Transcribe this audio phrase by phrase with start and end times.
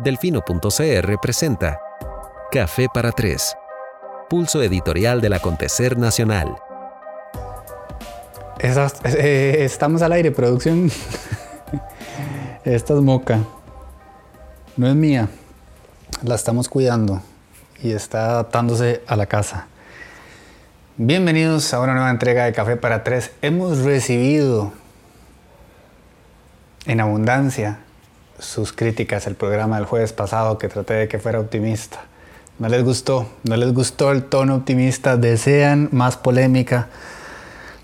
[0.00, 1.80] Delfino.cr presenta
[2.52, 3.56] Café para Tres,
[4.30, 6.54] pulso editorial del acontecer nacional.
[8.60, 10.88] Eh, estamos al aire, producción.
[12.64, 13.40] Esta es moca.
[14.76, 15.28] No es mía.
[16.22, 17.20] La estamos cuidando
[17.82, 19.66] y está adaptándose a la casa.
[20.96, 23.32] Bienvenidos a una nueva entrega de Café para Tres.
[23.42, 24.72] Hemos recibido
[26.86, 27.80] en abundancia
[28.38, 32.00] sus críticas al programa del jueves pasado que traté de que fuera optimista.
[32.58, 36.88] No les gustó, no les gustó el tono optimista, desean más polémica.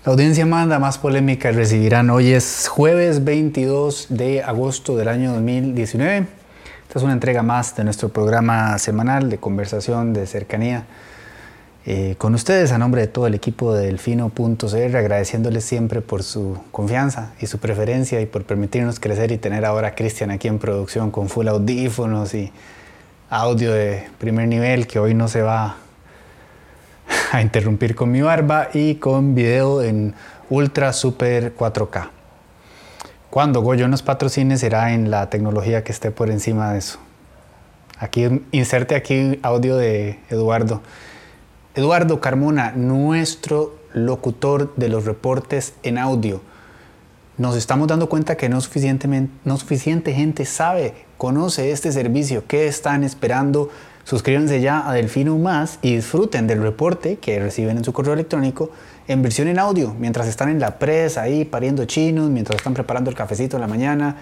[0.05, 2.09] La audiencia manda más polémica recibirán.
[2.09, 6.27] Hoy es jueves 22 de agosto del año 2019.
[6.87, 10.85] Esta es una entrega más de nuestro programa semanal de conversación, de cercanía
[11.87, 16.57] eh, con ustedes a nombre de todo el equipo de Delfino.cr, agradeciéndoles siempre por su
[16.71, 20.57] confianza y su preferencia y por permitirnos crecer y tener ahora a Cristian aquí en
[20.57, 22.51] producción con full audífonos y
[23.29, 25.77] audio de primer nivel que hoy no se va
[27.31, 30.15] a interrumpir con mi barba y con video en
[30.49, 32.09] ultra super 4K.
[33.29, 36.97] Cuando Goyo nos patrocine será en la tecnología que esté por encima de eso.
[37.99, 40.81] Aquí inserte aquí audio de Eduardo.
[41.75, 46.41] Eduardo Carmona, nuestro locutor de los reportes en audio.
[47.37, 52.45] Nos estamos dando cuenta que no, suficientemente, no suficiente gente sabe, conoce este servicio.
[52.47, 53.69] ¿Qué están esperando?
[54.05, 58.69] Suscríbanse ya a Delfino Más y disfruten del reporte que reciben en su correo electrónico
[59.09, 63.09] en versión en audio, mientras están en la presa ahí pariendo chinos, mientras están preparando
[63.09, 64.15] el cafecito en la mañana,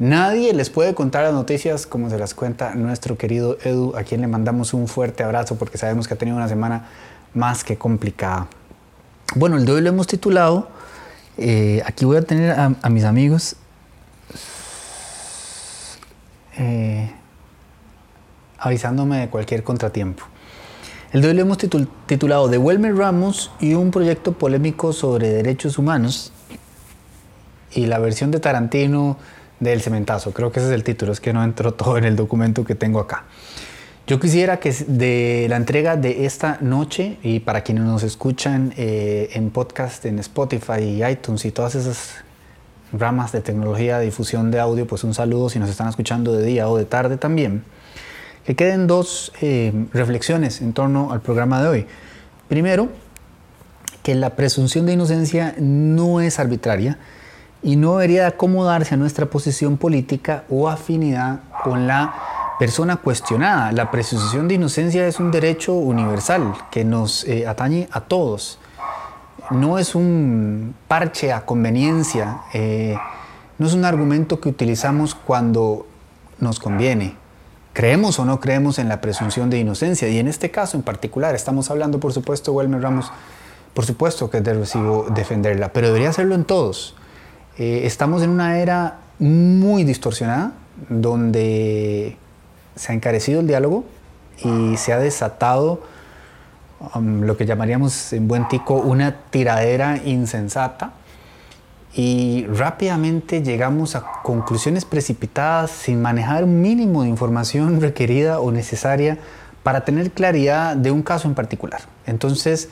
[0.00, 4.22] Nadie les puede contar las noticias como se las cuenta nuestro querido Edu, a quien
[4.22, 6.88] le mandamos un fuerte abrazo porque sabemos que ha tenido una semana
[7.34, 8.48] más que complicada.
[9.34, 10.70] Bueno, el de hoy lo hemos titulado,
[11.36, 13.56] eh, aquí voy a tener a, mis amigos
[16.56, 17.12] eh,
[18.58, 20.24] avisándome de cualquier contratiempo.
[21.12, 21.58] El de lo hemos
[22.06, 26.32] titulado De Wilmer Ramos y un proyecto polémico sobre derechos humanos
[27.72, 29.18] y la versión de Tarantino
[29.60, 30.32] del cementazo.
[30.32, 32.74] Creo que ese es el título, es que no entró todo en el documento que
[32.74, 33.24] tengo acá.
[34.06, 39.30] Yo quisiera que de la entrega de esta noche, y para quienes nos escuchan eh,
[39.34, 42.14] en podcast, en Spotify y iTunes y todas esas
[42.92, 46.44] ramas de tecnología de difusión de audio, pues un saludo si nos están escuchando de
[46.44, 47.62] día o de tarde también.
[48.44, 51.86] Que queden dos eh, reflexiones en torno al programa de hoy.
[52.48, 52.88] Primero,
[54.02, 56.98] que la presunción de inocencia no es arbitraria,
[57.62, 62.14] y no debería acomodarse a nuestra posición política o afinidad con la
[62.58, 63.72] persona cuestionada.
[63.72, 68.58] La presunción de inocencia es un derecho universal que nos eh, atañe a todos.
[69.50, 72.96] No es un parche a conveniencia, eh,
[73.58, 75.86] no es un argumento que utilizamos cuando
[76.38, 77.16] nos conviene.
[77.72, 81.34] Creemos o no creemos en la presunción de inocencia y en este caso en particular
[81.34, 83.12] estamos hablando por supuesto, Wilmer Ramos,
[83.74, 86.94] por supuesto que es de recibo defenderla, pero debería hacerlo en todos.
[87.60, 90.52] Eh, estamos en una era muy distorsionada,
[90.88, 92.16] donde
[92.74, 93.84] se ha encarecido el diálogo
[94.42, 95.82] y se ha desatado
[96.94, 100.94] um, lo que llamaríamos en buen tico una tiradera insensata
[101.92, 109.18] y rápidamente llegamos a conclusiones precipitadas sin manejar un mínimo de información requerida o necesaria
[109.62, 111.82] para tener claridad de un caso en particular.
[112.06, 112.70] Entonces,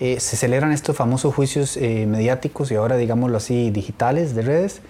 [0.00, 4.80] eh, se celebran estos famosos juicios eh, mediáticos y ahora digámoslo así digitales de redes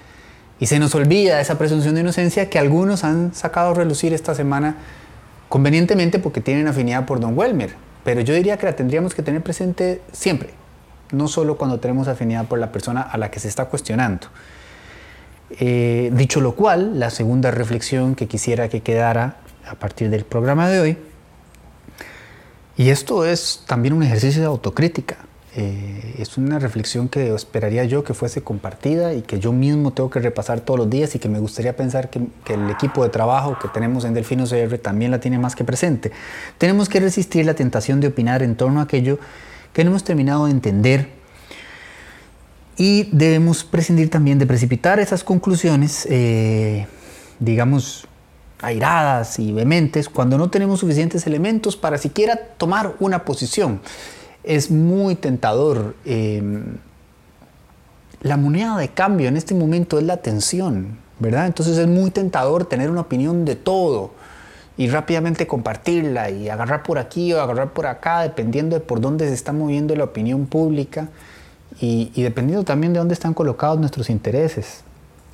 [0.59, 4.35] y se nos olvida esa presunción de inocencia que algunos han sacado a relucir esta
[4.35, 4.77] semana
[5.51, 9.43] convenientemente porque tienen afinidad por Don Welmer, pero yo diría que la tendríamos que tener
[9.43, 10.51] presente siempre,
[11.13, 14.29] no solo cuando tenemos afinidad por la persona a la que se está cuestionando.
[15.51, 19.37] Eh, dicho lo cual, la segunda reflexión que quisiera que quedara
[19.69, 20.99] a partir del programa de hoy
[22.77, 25.17] y esto es también un ejercicio de autocrítica.
[25.57, 30.11] Eh, es una reflexión que esperaría yo que fuese compartida y que yo mismo tengo
[30.11, 32.19] que repasar todos los días y que me gustaría pensar que,
[32.53, 36.11] el equipo de trabajo que tenemos en Delfino CR también la tiene más que presente.
[36.59, 39.21] Tenemos que resistir la tentación de opinar en torno a aquello
[39.73, 41.09] que no hemos terminado de entender
[42.77, 46.89] y debemos prescindir también de precipitar esas conclusiones, eh,
[47.39, 48.09] digamos,
[48.65, 53.81] airadas y vehementes cuando no tenemos suficientes elementos para siquiera tomar una posición.
[54.43, 55.95] Es muy tentador.
[56.05, 56.79] Em,
[58.23, 61.47] la moneda de cambio en este momento es la atención, ¿verdad?
[61.47, 64.13] Entonces es muy tentador tener una opinión de todo
[64.77, 69.29] y rápidamente compartirla y agarrar por aquí o agarrar por acá, dependiendo de por dónde
[69.29, 71.09] se está moviendo la opinión pública
[71.81, 74.83] y, y dependiendo también de dónde están colocados nuestros intereses.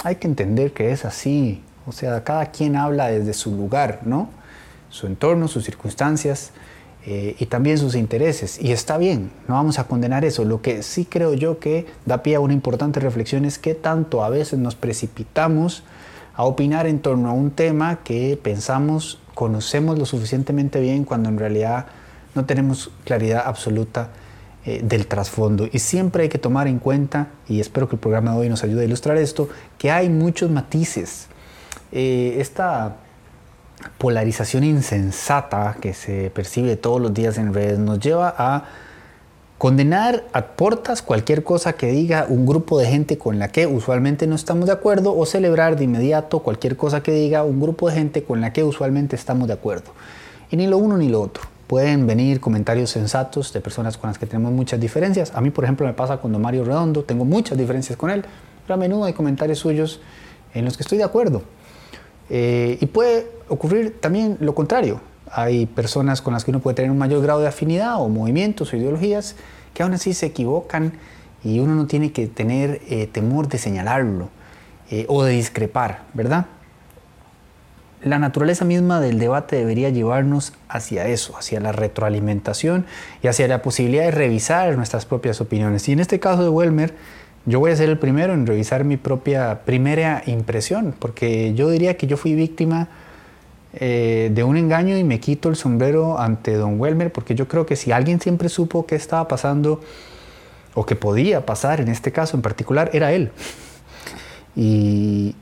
[0.03, 4.29] Hay que entender que es así, O sea, cada quien habla desde su lugar, ¿no?
[4.91, 6.51] Su entorno, sus circunstancias
[7.07, 8.59] eh, y también sus intereses.
[8.61, 10.45] Y está bien, no vamos a condenar eso.
[10.45, 14.23] Lo que sí creo yo que da pie a una importante reflexión es que tanto
[14.25, 15.83] a veces nos precipitamos
[16.35, 21.39] a opinar en torno a un tema que pensamos conocemos lo suficientemente bien cuando en
[21.39, 21.87] realidad
[22.35, 24.11] no tenemos claridad absoluta
[24.67, 25.67] eh, del trasfondo.
[25.73, 28.63] Y siempre hay que tomar en cuenta, y espero que el programa de hoy nos
[28.65, 29.49] ayude a ilustrar esto,
[29.79, 31.29] que hay muchos matices.
[31.93, 32.97] Eh, esta
[33.99, 38.65] polarización insensata que se percibe todos los días en redes nos lleva a
[39.59, 44.27] condenar a portas cualquier cosa que diga un grupo de gente con la que usualmente
[44.27, 47.97] no estamos de acuerdo o celebrar de inmediato cualquier cosa que diga un grupo de
[47.97, 49.93] gente con la que usualmente estamos de acuerdo.
[50.51, 51.43] Y ni lo uno ni lo otro.
[51.67, 55.31] Pueden venir comentarios sensatos de personas con las que tenemos muchas diferencias.
[55.35, 58.25] A mí, por ejemplo, me pasa con don Mario Redondo, tengo muchas diferencias con él,
[58.63, 60.01] pero a menudo hay comentarios suyos
[60.55, 61.43] en los que estoy de acuerdo.
[62.31, 65.01] Eh, y puede ocurrir también lo contrario.
[65.31, 68.73] Hay personas con las que uno puede tener un mayor grado de afinidad o movimientos
[68.73, 69.37] o ideologías
[69.75, 70.93] que aún así se equivocan
[71.45, 74.29] y uno no tiene que tener eh, temor de señalarlo
[74.91, 76.47] eh, o de discrepar, ¿verdad?
[78.03, 82.87] la naturaleza misma del debate debería llevarnos hacia eso, hacia la retroalimentación
[83.23, 85.89] y hacia la posibilidad de revisar nuestras propias opiniones.
[85.89, 86.95] Y en este caso de Welmer,
[87.47, 91.97] yo voy a ser el primero en revisar mi propia primera impresión, porque yo diría
[91.97, 92.89] que yo fui víctima
[93.75, 97.67] eh, de un engaño y me quito el sombrero ante don Welmer, porque yo creo
[97.67, 99.81] que si alguien siempre supo qué estaba pasando
[100.75, 103.31] o que podía pasar en este caso en particular, era él.
[104.57, 105.35] Y,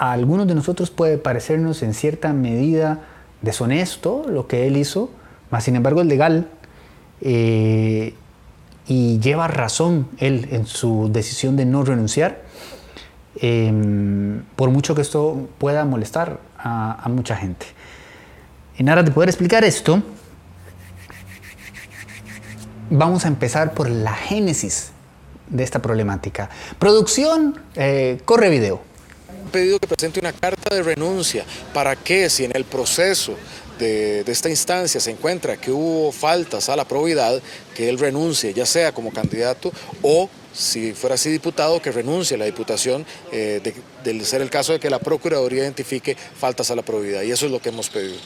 [0.00, 3.00] a algunos de nosotros puede parecernos en cierta medida
[3.42, 5.10] deshonesto lo que él hizo,
[5.50, 6.48] mas sin embargo es legal
[7.20, 8.14] eh,
[8.90, 12.42] y lleva razón él en su decisión de no renunciar,
[13.36, 17.66] em, por mucho que esto pueda molestar a, mucha gente.
[18.78, 20.02] En aras de poder explicar esto,
[22.90, 24.90] vamos a empezar por la génesis
[25.48, 26.50] de esta problemática.
[26.80, 28.90] Producción, eh, corre video
[29.50, 31.44] pedido que presente una carta de renuncia.
[31.74, 32.30] ¿Para qué?
[32.30, 33.34] Si en el proceso
[33.80, 37.42] de, esta instancia se encuentra que hubo faltas a la probidad,
[37.74, 39.72] que él renuncie, ya sea como candidato
[40.02, 43.60] o si fuera así diputado, que renuncie a la diputación, eh,
[44.22, 47.22] ser el caso de que la Procuraduría identifique faltas a la probidad.
[47.22, 48.16] Y eso es lo que hemos pedido.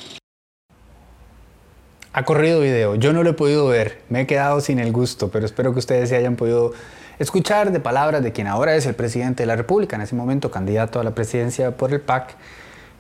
[2.13, 5.31] Ha corrido video, yo no lo he podido ver, me he quedado sin el gusto,
[5.31, 6.73] pero espero que ustedes se hayan podido
[7.19, 10.51] escuchar de palabras de quien ahora es el presidente de la República, en ese momento
[10.51, 12.37] candidato a la presidencia por el PAC,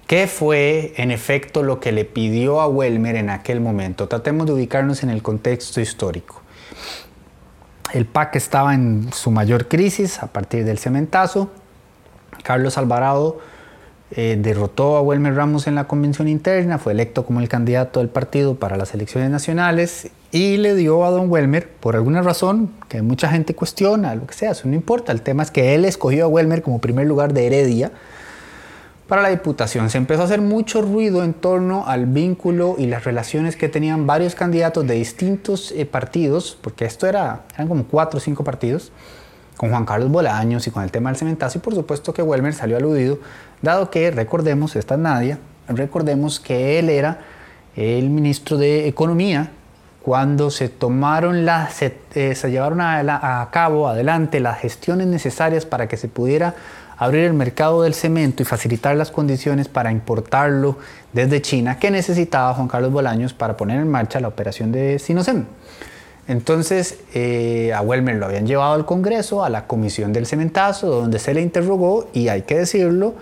[0.06, 4.08] qué fue en efecto lo que le pidió a Welmer en aquel momento.
[4.08, 6.42] Tratemos de ubicarnos en el contexto histórico.
[7.92, 11.50] El PAC estaba en su mayor crisis a partir del cementazo.
[12.42, 13.38] Carlos Alvarado
[14.10, 18.08] eh, derrotó a Welmer Ramos en la convención interna, fue electo como el candidato del
[18.08, 23.02] partido para las elecciones nacionales y le dio a don Welmer, por alguna razón que
[23.02, 26.24] mucha gente cuestiona, lo que sea, eso no importa, el tema es que él escogió
[26.24, 27.92] a Welmer como primer lugar de Heredia
[29.08, 29.90] para la diputación.
[29.90, 34.06] Se empezó a hacer mucho ruido en torno al vínculo y las relaciones que tenían
[34.06, 38.92] varios candidatos de distintos eh, partidos, porque esto era, eran como cuatro o cinco partidos,
[39.56, 42.54] con Juan Carlos Bolaños y con el tema del cementazo, y por supuesto que Welmer
[42.54, 43.18] salió aludido,
[43.62, 47.20] dado que, recordemos, esta es Nadia, recordemos que él era
[47.76, 49.50] el ministro de Economía
[50.02, 55.88] cuando se tomaron las, se, eh, llevaron a, a, cabo adelante las gestiones necesarias para
[55.88, 56.54] que se pudiera
[56.96, 60.78] abrir el mercado del cemento y facilitar las condiciones para importarlo
[61.12, 65.44] desde China que necesitaba Juan Carlos Bolaños para poner en marcha la operación de Sinocem.
[66.26, 71.18] Entonces, eh, a Welmer lo habían llevado al Congreso, a la Comisión del Cementazo, donde
[71.18, 73.14] se le interrogó y hay que decirlo,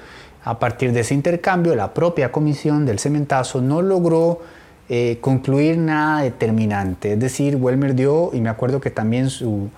[0.44, 4.40] a partir de ese intercambio, la propia Comisión del Cementazo no logró
[4.88, 7.14] eh, concluir nada determinante.
[7.14, 9.68] Es decir, Welmer dio, y me acuerdo que también su,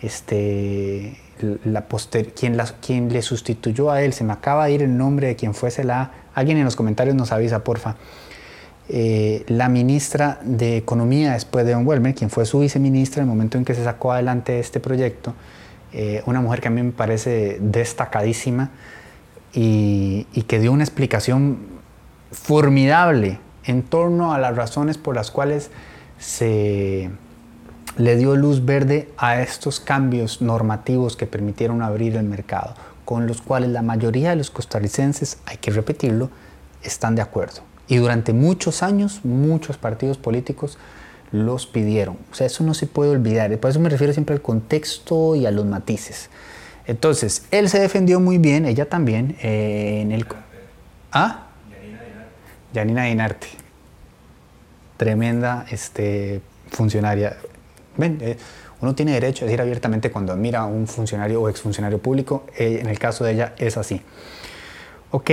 [0.00, 1.16] este,
[1.64, 5.28] la poster, quien, quien le sustituyó a él, se me acaba de ir el nombre
[5.28, 6.12] de quien fuese la...
[6.34, 7.96] Alguien en los comentarios nos avisa, porfa.
[8.88, 13.34] Eh, la ministra de Economía después de Don Welmer, quien fue su viceministra en el
[13.34, 15.34] momento en que se sacó adelante este proyecto,
[15.92, 18.70] eh, una mujer que a mí me parece destacadísima
[19.52, 21.58] y, que dio una explicación
[22.30, 25.70] formidable en torno a las razones por las cuales
[26.18, 27.10] se
[27.96, 33.42] le dio luz verde a estos cambios normativos que permitieron abrir el mercado, con los
[33.42, 36.30] cuales la mayoría de los costarricenses, hay que repetirlo,
[36.82, 37.60] están de acuerdo.
[37.88, 40.78] Y durante muchos años, muchos partidos políticos
[41.32, 42.16] los pidieron.
[42.30, 43.56] O sea, eso no se puede olvidar.
[43.58, 46.30] Por eso me refiero siempre al contexto y a los matices.
[46.86, 50.26] Entonces, él se defendió muy bien, ella también, eh, en el...
[51.12, 51.46] ¿Ah?
[52.72, 53.48] Yanina Dinarte.
[54.96, 57.36] Tremenda este, funcionaria.
[57.96, 58.36] Ven, eh,
[58.80, 62.44] uno tiene derecho a decir abiertamente cuando admira a un funcionario o exfuncionario público.
[62.58, 64.00] Eh, en el caso de ella es así.
[65.10, 65.30] Ok.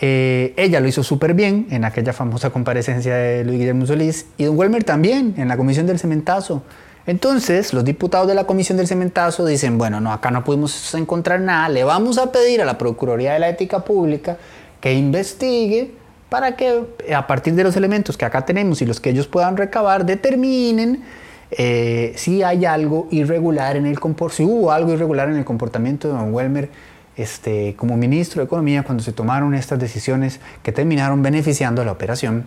[0.00, 4.44] Eh, ella lo hizo súper bien en aquella famosa comparecencia de Luis Guillermo Solís y
[4.44, 6.62] Don Welmer también en la comisión del cementazo.
[7.06, 11.40] Entonces, los diputados de la comisión del cementazo dicen, bueno, no, acá no pudimos encontrar
[11.40, 14.36] nada, le vamos a pedir a la Procuraduría de la Ética Pública
[14.80, 15.92] que investigue
[16.28, 16.84] para que
[17.14, 21.02] a partir de los elementos que acá tenemos y los que ellos puedan recabar, determinen
[21.50, 23.98] eh, si hay algo irregular en el
[24.30, 26.70] si hubo algo irregular en el comportamiento de Don Welmer
[27.16, 31.92] este, como ministro de Economía cuando se tomaron estas decisiones que terminaron beneficiando a la
[31.92, 32.46] operación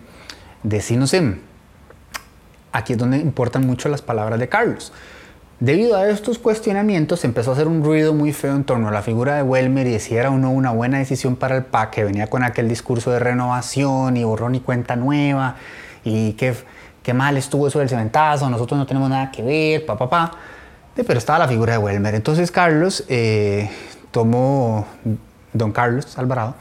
[0.62, 1.40] de Sinosem.
[2.70, 4.92] Aquí es donde importan mucho las palabras de Carlos.
[5.60, 9.02] Debido a estos cuestionamientos empezó a hacer un ruido muy feo en torno a la
[9.02, 12.04] figura de Welmer y si era o no una buena decisión para el PAC, que
[12.04, 15.56] venía con aquel discurso de renovación y borrón y cuenta nueva
[16.02, 16.54] y qué,
[17.02, 20.30] qué mal estuvo eso del cementazo, nosotros no tenemos nada que ver, pa, pa, pa.
[20.94, 22.14] Pero estaba la figura de Welmer.
[22.14, 23.70] Entonces Carlos eh,
[24.10, 24.86] tomó,
[25.52, 26.54] don Carlos Alvarado,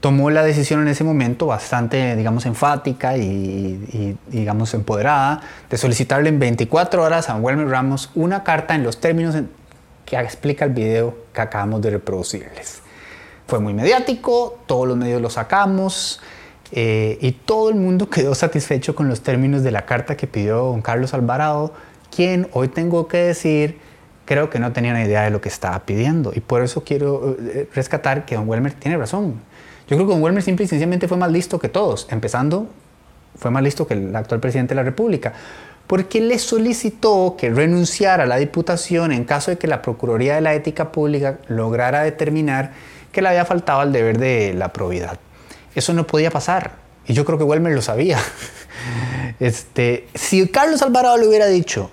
[0.00, 5.40] tomó la decisión en ese momento bastante, digamos, enfática y, digamos, empoderada
[5.70, 9.34] de solicitarle en 24 horas a Wilmer Ramos una carta en los términos
[10.04, 12.82] que explica el video que acabamos de reproducirles.
[13.46, 16.20] Fue muy mediático, todos los medios lo sacamos
[16.76, 20.56] eh, y todo el mundo quedó satisfecho con los términos de la carta que pidió
[20.56, 21.72] don Carlos Alvarado,
[22.14, 23.78] quien hoy tengo que decir
[24.24, 26.32] creo que no tenía una idea de lo que estaba pidiendo.
[26.34, 29.34] Y por eso quiero eh, rescatar que don Welmer tiene razón.
[29.86, 32.66] Yo creo que don Welmer simple y sencillamente fue más listo que todos, empezando,
[33.36, 35.32] fue más listo que el actual presidente de la República,
[35.86, 40.40] porque le solicitó que renunciara a la diputación en caso de que la Procuraduría de
[40.40, 42.72] la Ética Pública lograra determinar
[43.12, 45.20] que le había faltado el deber de la probidad.
[45.74, 46.72] Eso no podía pasar.
[47.06, 48.18] Y yo creo que Welmer lo sabía.
[49.40, 51.90] Este, si Carlos Alvarado le hubiera dicho,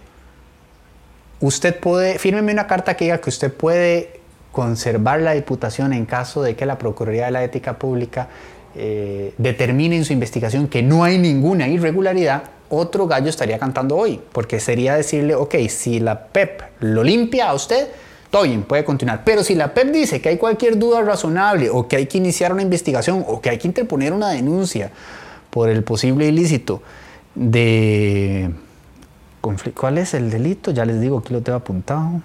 [1.40, 4.20] usted puede, fírmeme una carta que diga que usted puede
[4.52, 8.28] conservar la diputación en caso de que la Procuraduría de la Ética Pública
[8.76, 14.22] eh, determine en su investigación que no hay ninguna irregularidad, otro gallo estaría cantando hoy,
[14.32, 17.88] porque sería decirle, ok, si la PEP lo limpia a usted,
[18.32, 19.24] todo bien, puede continuar.
[19.24, 22.52] Pero si la PEP dice que hay cualquier duda razonable o que hay que iniciar
[22.52, 24.90] una investigación o que hay que interponer una denuncia
[25.52, 26.82] por el posible ilícito
[27.36, 28.52] de
[29.42, 30.72] ¿Cuál es el delito?
[30.72, 32.22] Ya les digo, aquí lo tengo apuntado.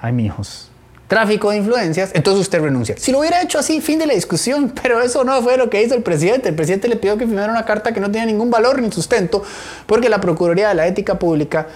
[0.00, 0.70] Ay, mi hijos.
[1.08, 2.96] Tráfico de influencias, entonces usted renuncia.
[2.98, 5.82] Si lo hubiera hecho así, fin de la discusión, pero eso no fue lo que
[5.82, 6.48] hizo el presidente.
[6.48, 9.42] El presidente le pidió que firmara una carta que no tenía ningún valor ni sustento,
[9.86, 11.66] porque la Procuraduría de la Ética Pública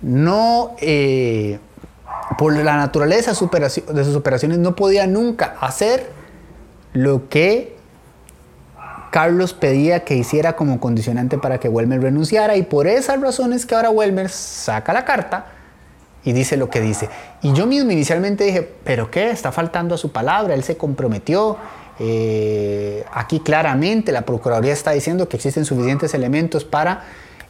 [0.00, 1.58] no, eh,
[2.38, 6.10] por la naturaleza de sus operaciones, no podía nunca hacer
[6.92, 7.76] lo que
[9.10, 13.74] Carlos pedía que hiciera como condicionante para que Welmer renunciara y por esas razones que
[13.74, 15.46] ahora Welmer saca la carta
[16.24, 17.08] y dice lo que dice.
[17.42, 19.30] Y yo mismo inicialmente dije, pero ¿qué?
[19.30, 21.58] Está faltando a su palabra, él se comprometió.
[22.00, 27.04] Eh, aquí claramente la Procuraduría está diciendo que existen suficientes elementos para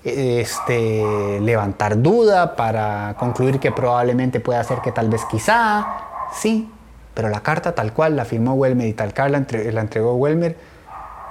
[0.04, 5.86] este, levantar duda, para concluir que probablemente pueda ser que tal vez quizá,
[6.32, 6.70] sí,
[7.14, 10.56] pero la carta tal cual la firmó Welmer y tal cual la, entregó Welmer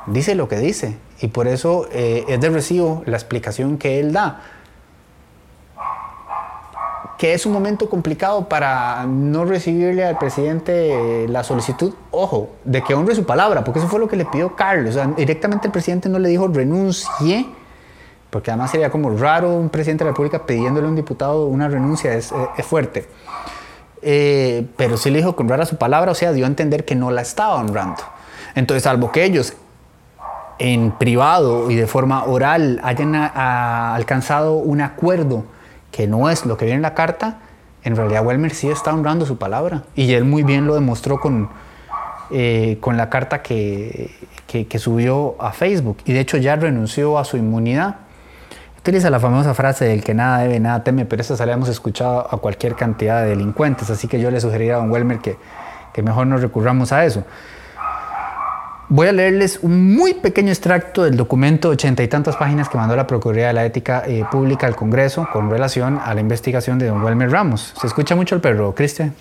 [0.08, 4.12] dice lo que dice y por eso eh, es de recibo la explicación que él
[4.14, 4.42] da.
[7.18, 12.96] Que es un momento complicado para no recibirle al presidente la solicitud, ojo, de que
[12.96, 14.98] honre su palabra, porque eso fue lo que le pidió Carlos.
[15.16, 17.46] directamente el presidente no le dijo renuncie,
[18.34, 21.68] porque además sería como raro un presidente de la República pidiéndole a un diputado una
[21.68, 23.08] renuncia, es, fuerte.
[24.02, 26.96] Eh, pero sí le dijo que honrara su palabra, o sea, dio a entender que
[26.96, 28.02] no la estaba honrando.
[28.56, 29.54] Entonces, salvo que ellos
[30.58, 35.46] en privado y de forma oral hayan alcanzado un acuerdo
[35.92, 37.40] que no es lo que viene en la carta,
[37.84, 39.84] en realidad Welmer sí está honrando su palabra.
[39.94, 41.50] Y él muy bien lo demostró con,
[42.32, 44.10] eh, con la carta que,
[44.48, 45.98] que, subió a Facebook.
[46.06, 47.98] Y de hecho ya renunció a su inmunidad.
[48.84, 52.28] Utiliza la famosa frase del que nada debe, nada teme, pero esa la hemos escuchado
[52.30, 53.90] a cualquier cantidad de delincuentes.
[53.90, 55.38] Así que yo le sugeriría a don Welmer que,
[55.94, 57.24] que mejor nos recurramos a eso.
[58.90, 62.78] Voy a leerles un muy pequeño extracto del documento de ochenta y tantas páginas que
[62.78, 66.78] mandó la Procuraduría de la Ética eh, Pública al Congreso con relación a la investigación
[66.78, 67.74] de don Wilmer Ramos.
[67.80, 69.16] ¿Se escucha mucho el perro, Cristian?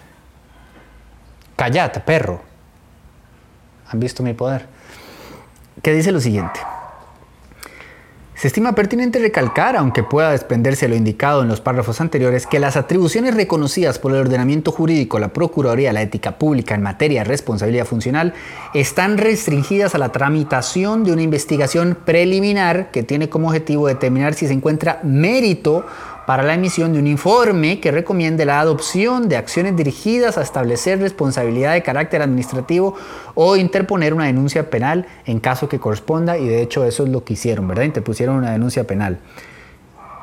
[1.54, 2.42] Callate, perro.
[3.92, 4.66] ¿Han visto mi poder?
[5.80, 6.58] Que dice lo siguiente.
[8.42, 12.76] Se estima pertinente recalcar, aunque pueda desprenderse lo indicado en los párrafos anteriores, que las
[12.76, 17.84] atribuciones reconocidas por el ordenamiento jurídico, la Procuraduría, la ética pública en materia de responsabilidad
[17.84, 18.34] funcional,
[18.74, 24.48] están restringidas a la tramitación de una investigación preliminar que tiene como objetivo determinar si
[24.48, 25.86] se encuentra mérito
[26.26, 31.00] para la emisión de un informe que recomiende la adopción de acciones dirigidas a establecer
[31.00, 32.94] responsabilidad de carácter administrativo
[33.34, 37.24] o interponer una denuncia penal en caso que corresponda y de hecho eso es lo
[37.24, 37.84] que hicieron, ¿verdad?
[37.84, 39.18] Interpusieron una denuncia penal.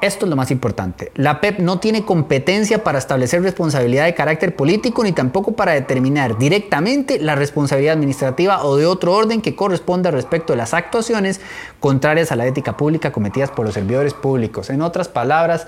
[0.01, 1.11] Esto es lo más importante.
[1.15, 6.37] La PEP no tiene competencia para establecer responsabilidad de carácter político ni tampoco para determinar
[6.37, 11.41] directamente la responsabilidad administrativa o de otro orden que corresponda respecto de las actuaciones
[11.81, 14.69] contrarias a la ética pública cometidas por los servidores públicos.
[14.69, 15.67] En otras palabras,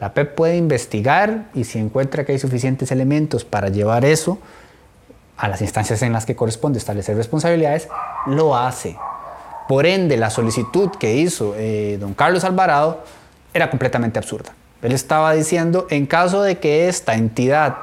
[0.00, 4.38] la PEP puede investigar y si encuentra que hay suficientes elementos para llevar eso
[5.36, 7.88] a las instancias en las que corresponde establecer responsabilidades,
[8.26, 8.96] lo hace.
[9.68, 13.04] Por ende, la solicitud que hizo eh, don Carlos Alvarado
[13.52, 14.52] era completamente absurda.
[14.82, 17.76] Él estaba diciendo, en caso de que esta entidad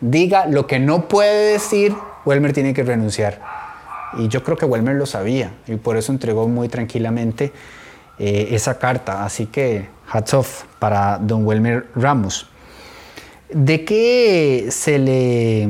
[0.00, 3.40] diga lo que no puede decir, Welmer tiene que renunciar.
[4.16, 7.52] Y yo creo que Welmer lo sabía y por eso entregó muy tranquilamente
[8.18, 9.24] eh, esa carta.
[9.24, 12.48] Así que hats off para don Welmer Ramos.
[13.50, 15.68] ¿De qué se le...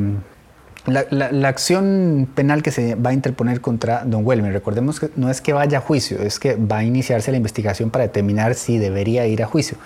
[0.86, 5.40] La, acción penal que se va a interponer contra don Welmer, recordemos que no es
[5.40, 9.26] que vaya a juicio, es que va a iniciarse la investigación para determinar si debería
[9.26, 9.78] ir a juicio.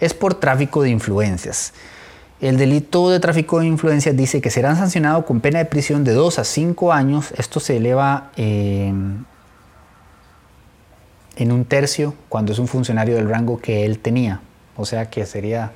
[0.00, 1.72] Es por tráfico de influencias.
[2.40, 6.12] El delito de tráfico de influencias dice que serán sancionados con pena de prisión de
[6.12, 7.32] 2 a 5 años.
[7.38, 8.92] Esto se eleva eh,
[11.36, 14.40] en un tercio cuando es un funcionario del rango que él tenía.
[14.76, 15.70] O sea que sería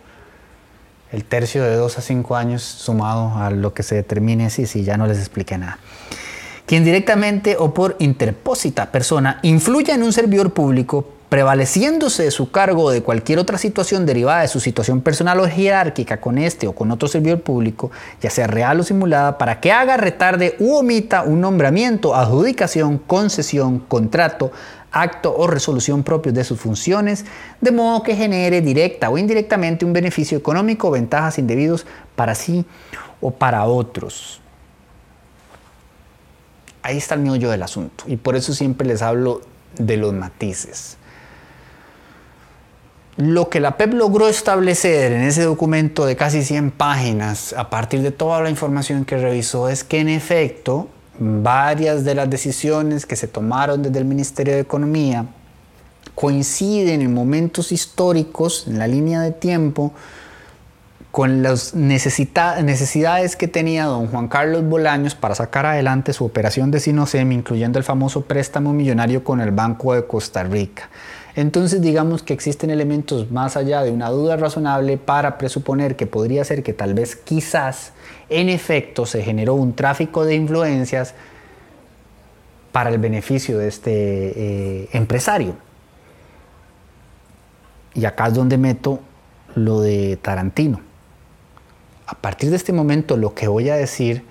[1.13, 4.85] el tercio de dos a cinco años sumado a lo que se determine si, si
[4.85, 5.79] ya no les expliqué nada.
[6.67, 12.85] Quien directamente o por interpósita persona influya en un servidor público prevaleciéndose de su cargo
[12.85, 16.75] o de cualquier otra situación derivada de su situación personal o jerárquica con este o
[16.75, 21.23] con otro servidor público, ya sea real o simulada, para que haga, retarde u omita
[21.23, 24.53] un nombramiento, adjudicación, concesión, contrato,
[24.93, 27.25] acto o resolución propios de sus funciones,
[27.61, 31.87] de modo que genere directa o indirectamente un beneficio económico o ventajas indebidos
[32.17, 32.65] para sí
[33.21, 34.41] o para otros.
[36.83, 39.43] Ahí está el meollo del asunto y por eso siempre les hablo
[39.77, 40.97] de los matices.
[43.17, 48.01] Lo que la PEP logró establecer en ese documento de casi 100 páginas, a partir
[48.01, 53.17] de toda la información que revisó, es que en efecto varias de las decisiones que
[53.17, 55.27] se tomaron desde el Ministerio de Economía
[56.15, 59.93] coinciden en momentos históricos, en la línea de tiempo,
[61.11, 66.81] con las necesidades que tenía don Juan Carlos Bolaños para sacar adelante su operación de
[66.81, 70.91] Sinosem, incluyendo el famoso préstamo millonario con el Banco de Costa Rica.
[71.35, 76.45] Entonces digamos que existen elementos más allá de una duda razonable para presuponer que podría
[76.45, 77.93] ser que tal vez quizás
[78.31, 81.15] en efecto se generó un tráfico de influencias
[82.73, 85.57] para el beneficio de este eh, empresario.
[87.95, 89.01] Y acá es donde meto
[89.55, 90.81] lo de Tarantino.
[92.07, 94.25] A partir de este momento lo que voy a decir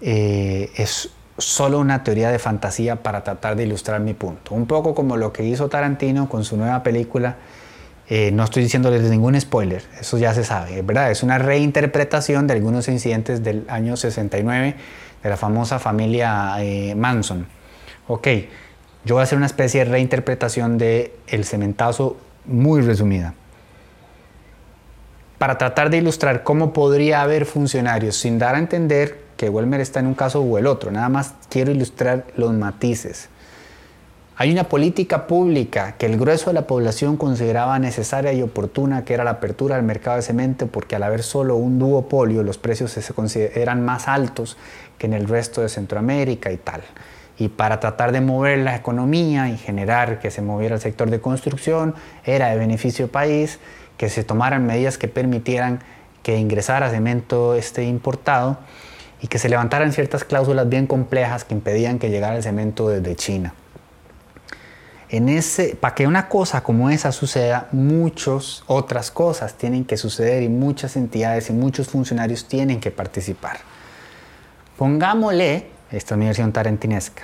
[0.00, 4.54] eh, es solo una teoría de fantasía para tratar de ilustrar mi punto.
[4.54, 7.36] Un poco como lo que hizo Tarantino con su nueva película
[8.08, 11.10] eh, no estoy diciéndoles ningún spoiler, eso ya se sabe, ¿verdad?
[11.10, 14.74] Es una reinterpretación de algunos incidentes del año 69
[15.22, 17.46] de la famosa familia eh, Manson.
[18.06, 18.28] Ok,
[19.06, 23.34] yo voy a hacer una especie de reinterpretación de El Cementazo muy resumida.
[25.38, 30.00] Para tratar de ilustrar cómo podría haber funcionarios sin dar a entender que Welmer está
[30.00, 33.28] en un caso o el otro, nada más quiero ilustrar los matices.
[34.36, 39.14] Hay una política pública que el grueso de la población consideraba necesaria y oportuna, que
[39.14, 42.90] era la apertura del mercado de cemento, porque al haber solo un duopolio, los precios
[42.90, 43.00] se
[43.76, 44.56] más altos
[44.98, 46.82] que en el resto de Centroamérica y tal.
[47.38, 51.20] Y para tratar de mover la economía y generar que se moviera el sector de
[51.20, 51.94] construcción,
[52.24, 53.60] era de beneficio país
[53.98, 55.78] que se tomaran medidas que permitieran
[56.24, 58.58] que ingresara cemento este importado
[59.22, 63.14] y que se levantaran ciertas cláusulas bien complejas que impedían que llegara el cemento desde
[63.14, 63.54] China
[65.16, 70.42] en ese, para que una cosa como esa suceda, muchas otras cosas tienen que suceder
[70.42, 73.58] y muchas entidades y muchos funcionarios tienen que participar.
[74.76, 77.22] Pongámosle, esta universidad tarantinesca,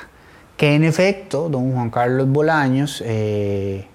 [0.57, 3.88] que en efecto don Juan Carlos Bolaños eh,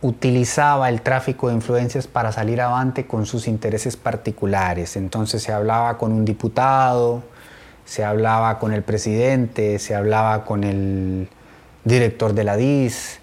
[0.00, 4.96] utilizaba el tráfico de influencias para salir avante con sus intereses particulares.
[4.96, 7.22] Entonces se hablaba con un diputado,
[7.84, 11.28] se hablaba con el presidente, se hablaba con el
[11.84, 13.20] director de la DIS,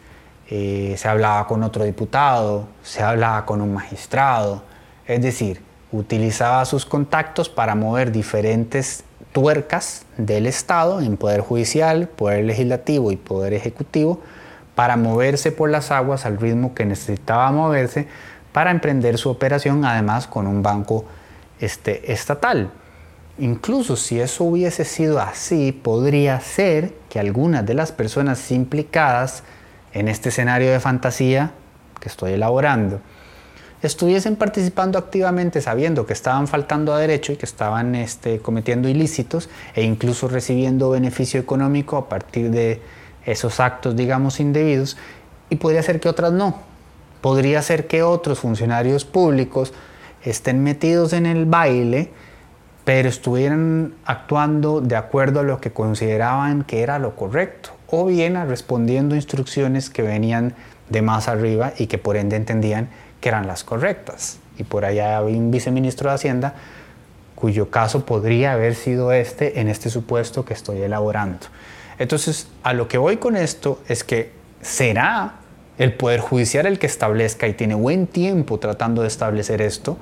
[0.50, 4.64] eh, se hablaba con otro diputado, se hablaba con un magistrado,
[5.08, 12.46] es decir, utilizaba sus contactos para mover diferentes tuercas del Estado en Poder Judicial, Poder
[12.46, 14.20] Legislativo y Poder Ejecutivo
[14.76, 18.08] para moverse por las aguas al ritmo que necesitaba moverse
[18.52, 21.06] para emprender su operación, además con un banco
[21.60, 22.72] este, estatal.
[23.42, 29.42] Incluso si eso hubiese sido así, podría ser que algunas de las personas implicadas
[29.94, 31.50] en este escenario de fantasía
[32.00, 33.02] que estoy elaborando,
[33.82, 39.50] estuviesen participando activamente sabiendo que estaban faltando a derecho y que estaban este, cometiendo ilícitos
[39.74, 42.80] e incluso recibiendo beneficio económico a partir de
[43.26, 44.98] esos actos, digamos, indebidos,
[45.50, 46.60] y podría ser que otras no.
[47.22, 49.74] Podría ser que otros funcionarios públicos
[50.24, 52.12] estén metidos en el baile,
[52.84, 58.36] pero estuvieran actuando de acuerdo a lo que consideraban que era lo correcto o bien
[58.48, 60.56] respondiendo instrucciones que venían
[60.90, 62.90] de más arriba y que por ende entendían
[63.20, 64.40] que eran las correctas.
[64.58, 66.56] Y por allá había un viceministro de Hacienda
[67.36, 71.48] cuyo caso podría haber sido este en este supuesto que estoy elaborando.
[71.98, 75.36] Entonces, a lo que voy con esto es que será
[75.78, 79.98] el Poder Judicial el que establezca y tiene buen tiempo tratando de establecer esto,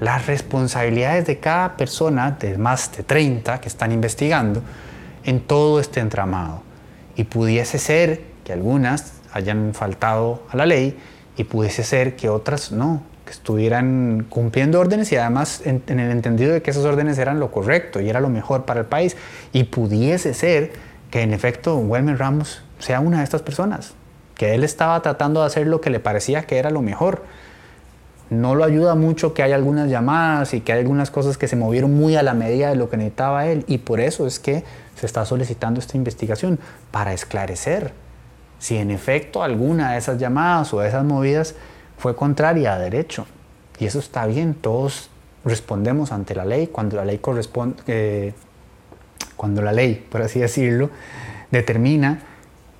[0.00, 4.62] las responsabilidades de cada persona, de más de 30 que están investigando,
[5.24, 6.62] en todo este entramado
[7.16, 10.96] y pudiese ser que algunas hayan faltado a la ley
[11.36, 16.52] y pudiese ser que otras no, que estuvieran cumpliendo órdenes y además en, el entendido
[16.52, 19.16] de que esas órdenes eran lo correcto y era lo mejor para el país.
[19.52, 20.72] Y pudiese ser
[21.10, 23.94] que en efecto Wilmer Ramos sea una de estas personas,
[24.34, 27.24] que él estaba tratando de hacer lo que le parecía que era lo mejor.
[28.28, 31.54] No lo ayuda mucho que hay algunas llamadas y que hay algunas cosas que se
[31.54, 34.64] movieron muy a la medida de lo que necesitaba él y por eso es que
[34.96, 36.58] se está solicitando esta investigación
[36.90, 37.92] para esclarecer
[38.58, 41.54] si en efecto alguna de esas llamadas o de esas movidas
[41.98, 43.26] fue contraria a derecho.
[43.78, 45.10] Y eso está bien, todos
[45.44, 48.34] respondemos ante la ley cuando la ley corresponde, eh,
[49.36, 50.90] cuando la ley, por así decirlo,
[51.50, 52.22] determina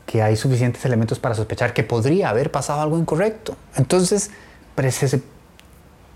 [0.07, 3.57] que hay suficientes elementos para sospechar que podría haber pasado algo incorrecto.
[3.77, 4.31] Entonces,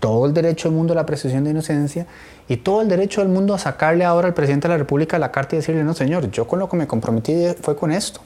[0.01, 2.07] todo el derecho del mundo a la presunción de inocencia
[2.49, 5.31] y todo el derecho del mundo a sacarle ahora al presidente de la República la
[5.31, 8.19] carta y decirle, no señor, yo con lo que me comprometí fue con esto.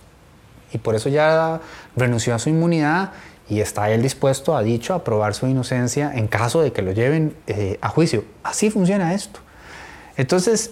[0.74, 1.60] Y por eso ya
[1.96, 3.12] renunció a su inmunidad
[3.48, 6.94] y está él dispuesto, ha dicho, a probar su inocencia en caso de que lo
[6.94, 8.24] lleven eh, a juicio.
[8.42, 9.42] Así funciona esto.
[10.18, 10.72] Entonces,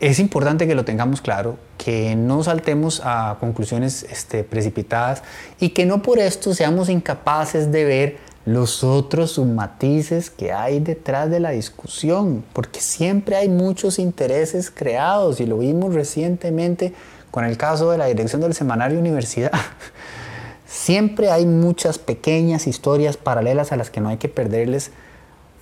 [0.00, 5.22] es importante que lo tengamos claro, que no saltemos a conclusiones este, precipitadas
[5.60, 11.30] y que no por esto seamos incapaces de ver los otros submatices que hay detrás
[11.30, 16.92] de la discusión, porque siempre hay muchos intereses creados y lo vimos recientemente
[17.30, 19.52] con el caso de la dirección del semanario Universidad.
[20.66, 24.90] Siempre hay muchas pequeñas historias paralelas a las que no hay que perderles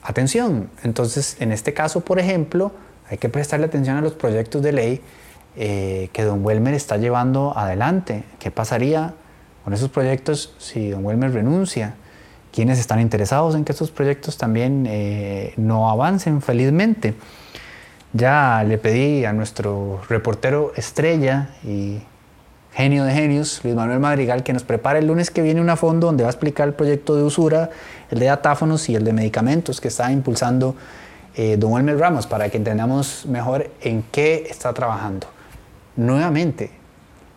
[0.02, 0.68] atención.
[0.82, 2.72] Entonces, en este caso, por ejemplo,
[3.08, 5.00] hay que prestarle atención a los proyectos de ley
[5.56, 8.24] eh, que don Welmer está llevando adelante.
[8.38, 9.14] ¿Qué pasaría
[9.64, 11.94] con esos proyectos si don Welmer renuncia?
[12.52, 17.14] Quienes están interesados en que estos proyectos también eh, no avancen felizmente.
[18.12, 22.02] Ya le pedí a nuestro reportero estrella y
[22.72, 26.06] genio de genios, Luis Manuel Madrigal, que nos prepare el lunes que viene una fondo
[26.08, 27.70] donde va a explicar el proyecto de usura,
[28.10, 30.76] el de datáfonos y el de medicamentos que está impulsando
[31.34, 35.26] eh, don Elmer Ramos para que entendamos mejor en qué está trabajando.
[35.96, 36.70] Nuevamente,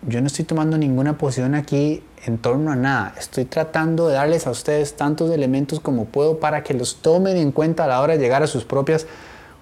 [0.08, 3.14] yo no estoy tomando ninguna posición aquí en torno a nada.
[3.18, 7.52] Estoy tratando de darles a ustedes tantos elementos como puedo para que los tomen en
[7.52, 9.08] cuenta a la hora de llegar a sus propias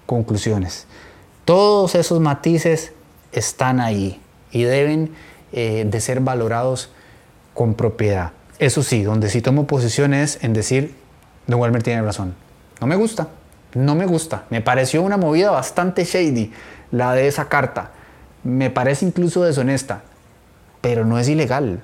[0.06, 0.86] conclusiones.
[1.44, 2.92] Todos esos matices
[3.32, 5.12] están ahí y deben
[5.52, 6.90] eh, de ser valorados
[7.54, 8.32] con propiedad.
[8.58, 10.94] Eso sí, donde sí tomo posición es en decir,
[11.46, 12.34] Don Walmer tiene razón.
[12.80, 13.28] No me gusta,
[13.74, 14.44] no me gusta.
[14.50, 16.52] Me pareció una movida bastante shady
[16.90, 17.90] la de esa carta.
[18.42, 20.02] Me parece incluso deshonesta,
[20.84, 21.80] pero no es ilegal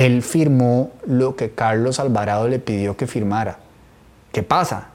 [0.00, 3.58] él firmó lo que Carlos Alvarado le pidió que firmara.
[4.32, 4.88] ¿Qué pasa?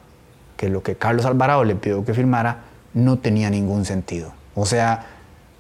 [0.58, 2.64] Que lo que Carlos Alvarado le pidió que firmara
[2.96, 4.34] no tenía ningún sentido.
[4.56, 5.06] O sea,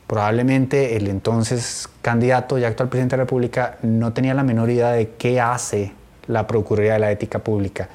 [0.07, 4.91] probablemente el entonces candidato y actual presidente de la República no tenía la menor idea
[4.91, 5.91] de qué hace
[6.25, 7.89] la Procuraduría de la Ética Pública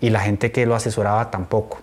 [0.00, 1.80] y la gente que lo asesoraba tampoco.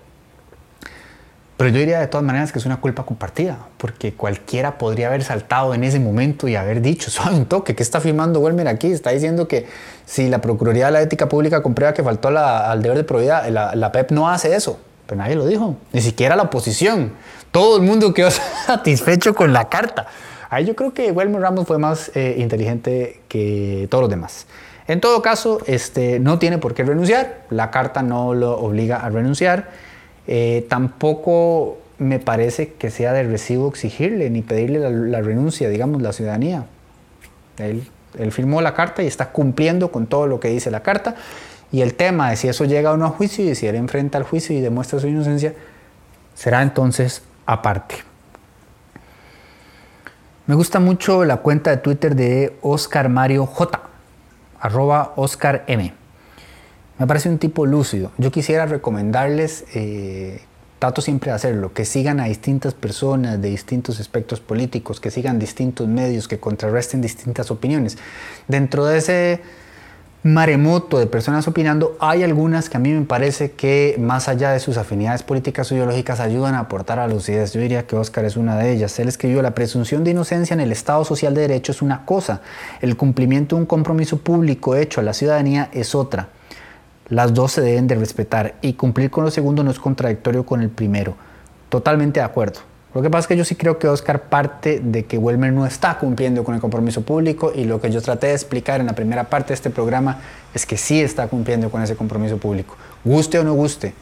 [1.62, 5.24] Pero yo diría de todas maneras que es una culpa compartida, porque cualquiera podría haber
[5.24, 8.88] saltado en ese momento y haber dicho, suave un toque, ¿qué está firmando Welmer aquí?
[8.88, 9.68] Está diciendo que
[10.08, 13.92] si la Procuraduría de la Ética Pública comprueba que faltó al deber de probidad, la,
[13.92, 14.80] PEP no hace eso.
[15.06, 17.14] Pero nadie lo dijo, ni siquiera la oposición.
[17.52, 18.32] Todo el mundo quedó
[18.66, 20.08] satisfecho con la carta.
[20.50, 24.48] Ahí yo creo que Wilmer Ramos fue más eh, inteligente que todos los demás.
[24.88, 29.12] En todo caso, este, no tiene por qué renunciar, la carta no lo obliga a
[29.12, 29.91] renunciar,
[30.28, 36.14] eh, tampoco me parece que sea de recibo exigirle ni pedirle la, renuncia, digamos, la
[36.14, 36.66] ciudadanía.
[37.58, 41.16] Él, él, firmó la carta y está cumpliendo con todo lo que dice la carta.
[41.72, 44.18] Y el tema de si eso llega o no a juicio y si él enfrenta
[44.18, 45.54] al juicio y demuestra su inocencia,
[46.34, 47.96] será entonces aparte.
[50.48, 53.80] Me gusta mucho la cuenta de Twitter de Oscar Mario J,
[54.60, 56.01] arroba Oscar M.
[57.02, 58.12] Me parece un tipo lúcido.
[58.20, 60.40] Yo quisiera recomendarles eh,
[60.78, 65.40] trato siempre de hacerlo, que sigan a distintas personas de distintos aspectos políticos, que sigan
[65.40, 67.98] distintos medios, que contrarresten distintas opiniones.
[68.48, 69.42] Dentro de ese
[70.22, 74.60] maremoto de personas opinando, hay algunas que a mí me parece que más allá de
[74.60, 77.54] sus afinidades políticas o ideológicas ayudan a aportar a lucidez.
[77.54, 79.00] Yo diría que Oscar es una de ellas.
[79.00, 82.42] Él escribió, la presunción de inocencia en el Estado Social de Derecho es una cosa,
[82.80, 86.30] el cumplimiento de un compromiso público hecho a la ciudadanía es otra.
[87.12, 90.62] Las dos se deben de respetar y cumplir con lo segundo no es contradictorio con
[90.62, 91.16] el primero.
[91.68, 92.62] Totalmente de acuerdo.
[92.96, 95.66] Lo que pasa es que yo sí creo que Oscar parte de que Welmer no
[95.66, 98.94] está cumpliendo con el compromiso público y lo que yo traté de explicar en la
[98.94, 100.22] primera parte de este programa
[100.54, 102.78] es que sí está cumpliendo con ese compromiso público.
[103.04, 103.94] Guste o no guste,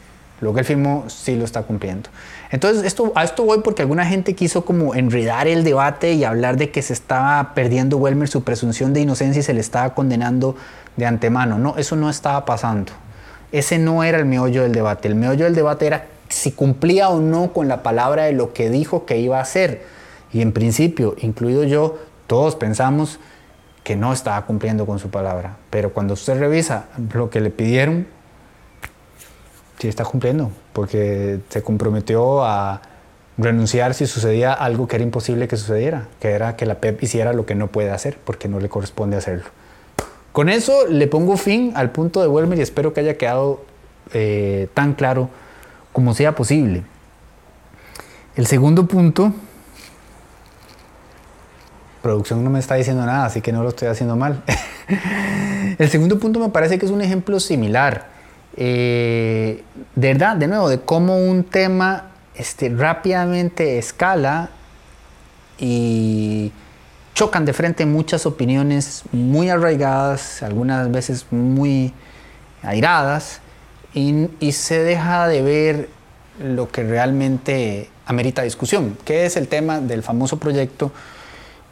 [0.41, 2.09] lo que él firmó sí lo está cumpliendo.
[2.51, 6.57] Entonces, esto, a esto voy porque alguna gente quiso como enredar el debate y hablar
[6.57, 10.55] de que se estaba perdiendo Welmer su presunción de inocencia y se le estaba condenando
[10.95, 11.57] de antemano.
[11.57, 12.91] No, eso no estaba pasando.
[13.51, 15.07] Ese no era el meollo del debate.
[15.07, 18.69] El meollo del debate era si cumplía o no con la palabra de lo que
[18.69, 19.83] dijo que iba a hacer.
[20.31, 21.97] Y en principio, incluido yo,
[22.27, 23.19] todos pensamos
[23.83, 25.57] que no estaba cumpliendo con su palabra.
[25.71, 28.07] Pero cuando usted revisa lo que le pidieron,
[29.79, 32.81] sí está cumpliendo, porque se comprometió a
[33.37, 37.33] renunciar si sucedía algo que era imposible que sucediera, que era que la PEP hiciera
[37.33, 39.45] lo que no puede hacer, porque no le corresponde hacerlo.
[40.33, 43.63] Con eso le pongo fin al punto de Welmer y espero que haya quedado
[44.13, 45.29] eh, tan claro
[45.93, 46.83] como sea posible.
[48.35, 49.33] El segundo punto,
[52.01, 54.43] producción no me está diciendo nada, así que no lo estoy haciendo mal.
[55.77, 58.18] El segundo punto me parece que es un ejemplo similar.
[58.61, 59.63] Eh,
[59.95, 64.49] de verdad, de nuevo, de cómo un tema este, rápidamente escala
[65.57, 66.51] y
[67.13, 71.93] chocan de frente muchas opiniones muy arraigadas, algunas veces muy
[72.61, 73.39] airadas,
[73.93, 75.89] y, se deja de ver
[76.43, 80.91] lo que realmente amerita discusión, que es el tema del famoso proyecto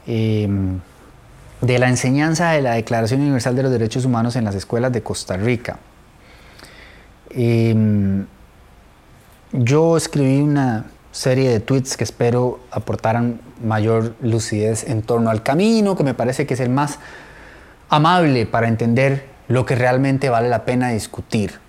[0.05, 0.79] em,
[1.59, 5.03] de la enseñanza de la Declaración Universal de los Derechos Humanos en las escuelas de
[5.03, 5.79] Costa Rica.
[7.29, 8.25] Em,
[9.51, 15.95] yo escribí una serie de tweets que espero aportaran mayor lucidez en torno al camino,
[15.95, 16.99] que me parece que es el más
[17.89, 21.59] amable para entender lo que realmente vale la pena discutir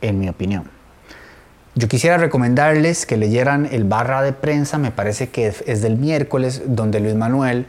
[0.00, 0.64] en mi opinión.
[1.74, 6.62] Yo quisiera recomendarles que leyeran el barra de prensa, me parece que es del miércoles,
[6.66, 7.66] donde Luis Manuel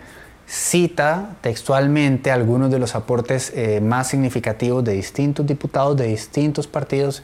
[0.50, 7.22] cita textualmente algunos de los aportes eh, más significativos de distintos diputados de distintos partidos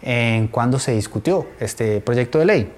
[0.00, 2.72] en cuando se discutió este proyecto de ley.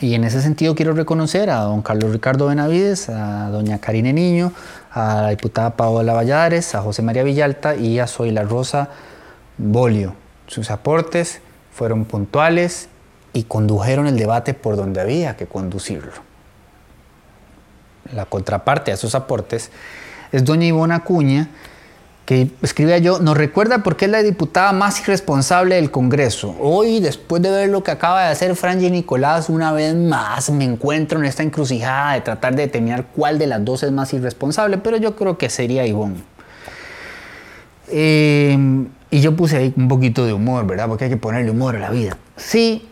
[0.00, 4.52] Y en ese sentido quiero reconocer a don Carlos Ricardo Benavides, a doña Karine Niño,
[4.92, 8.90] a la diputada Paola Valladares, a José María Villalta y a La Rosa
[9.56, 10.14] Bolio.
[10.46, 11.40] Sus aportes
[11.72, 12.88] fueron puntuales
[13.32, 16.12] y condujeron el debate por donde había que conducirlo.
[18.12, 19.70] La contraparte a esos aportes
[20.32, 21.48] es doña Ivona Acuña,
[22.28, 26.54] que escribía yo, nos recuerda por qué es la diputada más irresponsable del Congreso.
[26.60, 30.64] Hoy, después de ver lo que acaba de hacer Franji Nicolás, una vez más me
[30.64, 34.76] encuentro en esta encrucijada de tratar de determinar cuál de las dos es más irresponsable,
[34.76, 36.22] pero yo creo que sería Ivonne.
[37.90, 38.58] Eh,
[39.10, 40.86] y yo puse ahí un poquito de humor, ¿verdad?
[40.86, 42.18] Porque hay que ponerle humor a la vida.
[42.36, 42.86] Sí,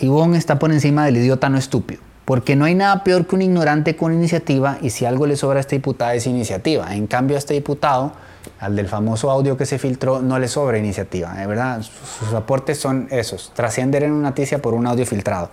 [0.00, 2.05] Ivonne está por encima del idiota no estúpido.
[2.26, 5.58] Porque no hay nada peor que un ignorante con iniciativa y si algo le sobra
[5.58, 6.92] a esta diputada es iniciativa.
[6.92, 8.12] En cambio a este diputado,
[8.58, 11.32] al del famoso audio que se filtró, no le sobra iniciativa.
[11.34, 15.50] De verdad, sus, aportes son esos, trascender en una noticia por un audio filtrado.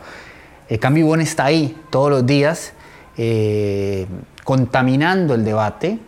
[0.68, 2.74] En cambio Ivonne está ahí todos los días
[3.18, 4.08] eh,
[4.44, 6.00] contaminando el debate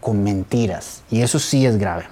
[0.00, 1.04] con mentiras.
[1.08, 2.06] Y eso sí es grave.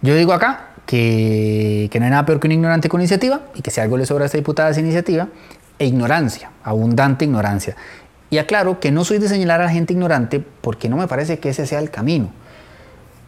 [0.00, 3.70] Yo digo acá que, no hay nada peor que un ignorante con iniciativa y que
[3.70, 5.28] si algo le sobra a esta diputada es iniciativa
[5.78, 7.76] e ignorancia, abundante ignorancia.
[8.30, 11.38] Y aclaro que no soy de señalar a la gente ignorante porque no me parece
[11.38, 12.30] que ese sea el camino.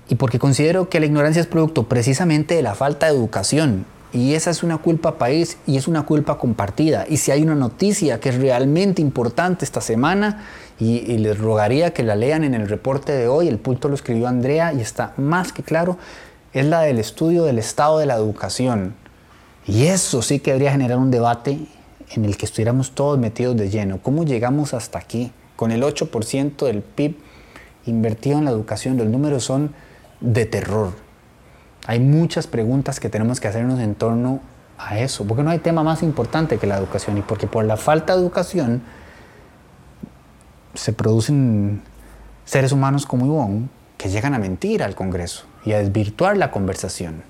[0.08, 4.34] Y porque considero que la ignorancia es producto precisamente de la falta de educación Y
[4.34, 7.04] esa es una culpa país y es una culpa compartida.
[7.08, 10.44] Y si hay una noticia que es realmente importante esta semana,
[10.78, 14.26] y, les rogaría que la lean en el reporte de hoy, el punto lo escribió
[14.26, 15.98] Andrea y está más que claro,
[16.54, 18.94] es la del estudio del estado de la educación.
[19.66, 21.58] Y eso sí que debería generar un debate
[22.10, 23.98] en el que estuviéramos todos metidos de lleno.
[24.00, 25.32] ¿Cómo llegamos hasta aquí?
[25.56, 27.16] Con el 8% del PIB
[27.86, 29.74] invertido en la educación, los números son
[30.20, 30.92] de terror.
[31.86, 34.40] Hay muchas preguntas que tenemos que hacernos en torno
[34.78, 37.76] a eso, porque no hay tema más importante que la educación y porque por la
[37.76, 38.82] falta de educación
[40.74, 41.82] se producen
[42.44, 47.22] seres humanos como Ivonne que llegan a mentir al Congreso y a desvirtuar la conversación.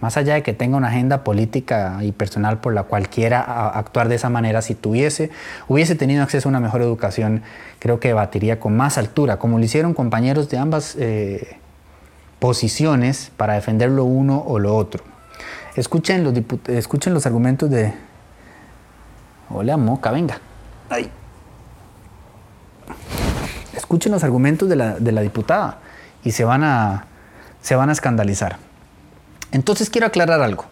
[0.00, 4.08] Más allá de que tenga una agenda política y personal por la cual quiera actuar
[4.08, 5.30] de esa manera, si tuviese,
[5.68, 7.42] hubiese tenido acceso a una mejor educación,
[7.78, 11.58] creo que debatiría con más altura, como lo hicieron compañeros de ambas eh,
[12.38, 15.04] posiciones para defender lo uno o lo otro.
[15.76, 16.34] Escuchen los,
[16.68, 17.92] escuchen los argumentos de...
[19.50, 20.38] Hola, Moca, venga.
[20.88, 21.10] Ay.
[23.76, 25.78] Escuchen los argumentos de la, de la diputada
[26.24, 27.06] y se van, a,
[27.62, 28.58] se van a escandalizar.
[29.52, 30.64] Entonces quiero aclarar algo.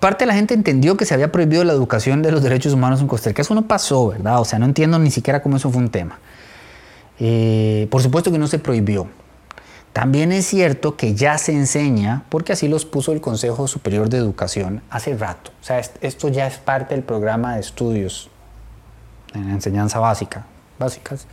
[0.00, 3.00] Parte de la gente entendió que se había prohibido la educación de los derechos humanos
[3.00, 3.42] en Costa Rica.
[3.42, 4.40] Eso no pasó, ¿verdad?
[4.40, 6.18] O sea, no entiendo ni siquiera cómo eso fue un tema.
[7.18, 9.08] Eh, por supuesto que no se prohibió.
[9.94, 14.18] También es cierto que ya se enseña, porque así los puso el Consejo Superior de
[14.18, 15.52] Educación hace rato.
[15.62, 18.28] O sea, esto ya es parte del programa de estudios
[19.34, 20.46] en enseñanza básica,
[20.80, 21.26] básicas.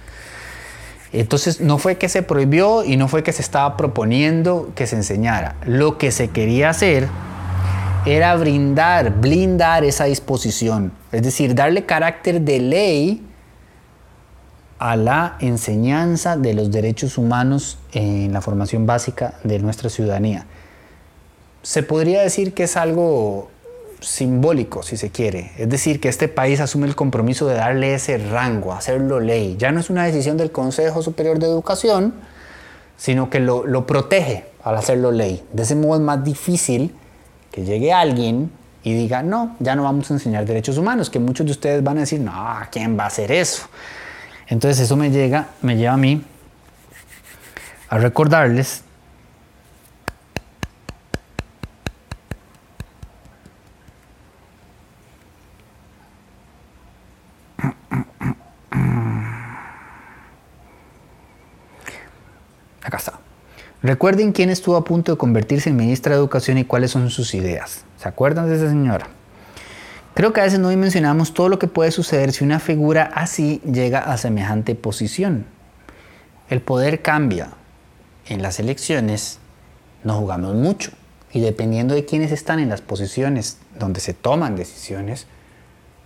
[1.13, 4.95] Entonces no fue que se prohibió y no fue que se estaba proponiendo que se
[4.95, 5.55] enseñara.
[5.65, 7.07] Lo que se quería hacer
[8.05, 13.27] era brindar, blindar esa disposición, es decir, darle carácter de ley
[14.79, 20.47] a la enseñanza de los derechos humanos en la formación básica de nuestra ciudadanía.
[21.61, 23.50] Se podría decir que es algo
[24.01, 25.51] simbólico, si se quiere.
[25.57, 29.55] Es decir, que este país asume el compromiso de darle ese rango, hacerlo ley.
[29.57, 32.13] Ya no es una decisión del Consejo Superior de Educación,
[32.97, 35.43] sino que lo, protege al hacerlo ley.
[35.53, 36.93] De ese modo es más difícil
[37.51, 38.51] que llegue alguien
[38.83, 41.97] y diga, no, ya no vamos a enseñar derechos humanos, que muchos de ustedes van
[41.97, 42.33] a decir, no,
[42.71, 43.67] ¿quién va a hacer eso?
[44.47, 46.23] Entonces eso me, llega, me lleva a mí
[47.89, 48.83] a recordarles
[63.83, 67.33] Recuerden quién estuvo a punto de convertirse en ministra de Educación y cuáles son sus
[67.33, 67.83] ideas.
[67.97, 69.07] ¿Se acuerdan de esa señora?
[70.13, 73.61] Creo que a veces no dimensionamos todo lo que puede suceder si una figura así
[73.61, 75.45] llega a semejante posición.
[76.49, 77.49] El poder cambia.
[78.27, 79.39] En las elecciones
[80.03, 80.91] no jugamos mucho
[81.33, 85.27] y dependiendo de quiénes están en las posiciones donde se toman decisiones,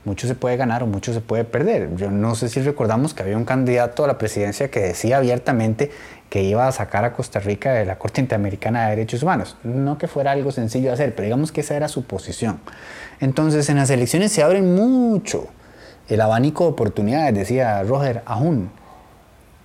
[0.05, 1.95] mucho se puede ganar o mucho se puede perder.
[1.95, 5.91] Yo no sé si recordamos que había un candidato a la presidencia que decía abiertamente
[6.29, 9.57] que iba a sacar a Costa Rica de la Corte Interamericana de Derechos Humanos.
[9.63, 12.59] No que fuera algo sencillo de hacer, pero digamos que esa era su posición.
[13.19, 15.47] Entonces en las elecciones se abren mucho
[16.07, 18.69] el abanico de oportunidades, decía Roger Ahun.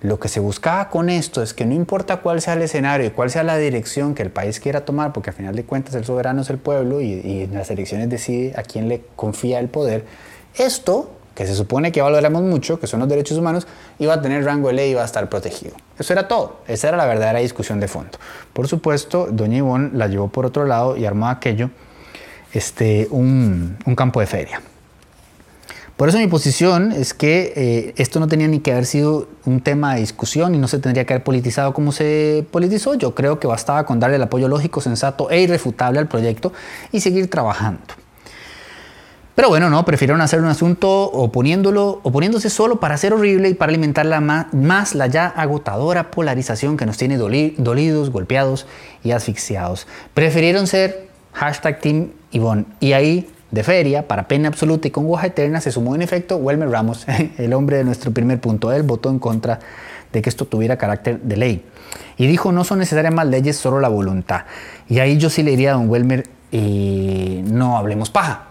[0.01, 3.09] Lo que se buscaba con esto es que no importa cuál sea el escenario y
[3.11, 6.05] cuál sea la dirección que el país quiera tomar, porque al final de cuentas el
[6.05, 9.67] soberano es el pueblo y, y en las elecciones decide a quién le confía el
[9.67, 10.05] poder,
[10.55, 13.65] esto que se supone que valoramos mucho, que son los derechos humanos,
[13.99, 15.75] iba a tener rango de ley y iba a estar protegido.
[15.97, 16.57] Eso era todo.
[16.67, 18.17] Esa era la verdadera discusión de fondo.
[18.53, 21.69] Por supuesto, doña Ivonne la llevó por otro lado y armó aquello
[22.53, 24.61] este, un, campo de feria.
[25.95, 29.61] Por eso mi posición es que eh, esto no tenía ni que haber sido un
[29.61, 32.95] tema de discusión y no se tendría que haber politizado como se politizó.
[32.95, 36.53] Yo creo que bastaba con darle el apoyo lógico, sensato e irrefutable al proyecto
[36.91, 38.00] y seguir trabajando.
[39.41, 43.71] Pero bueno, no, prefirieron hacer un asunto oponiéndolo, oponiéndose solo para ser horrible y para
[43.71, 48.67] alimentar la más, la ya agotadora polarización que nos tiene dolidos, golpeados
[49.03, 49.87] y asfixiados.
[50.13, 52.65] Prefirieron ser hashtag Team Ivonne.
[52.79, 56.35] Y ahí, de feria, para pena absoluta y con hoja eterna, se sumó en efecto
[56.35, 57.07] Welmer Ramos,
[57.39, 58.71] el hombre de nuestro primer punto.
[58.71, 59.57] Él votó en contra
[60.13, 61.65] de que esto tuviera carácter de ley.
[62.15, 64.41] Y dijo, no son necesarias más leyes, solo la voluntad.
[64.87, 68.50] Y ahí yo sí le diría a don Welmer, eh, no hablemos paja